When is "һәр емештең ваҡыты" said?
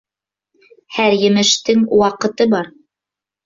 0.95-2.51